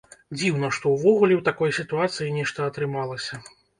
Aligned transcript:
Дзіўна, 0.37 0.69
што 0.77 0.93
ўвогуле 0.95 1.33
ў 1.37 1.41
такой 1.49 1.75
сітуацыі 1.81 2.33
нешта 2.39 2.59
атрымалася. 2.71 3.41